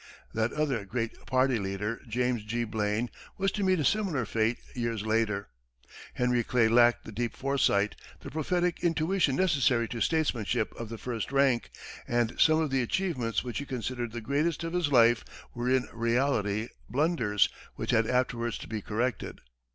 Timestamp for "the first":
10.89-11.31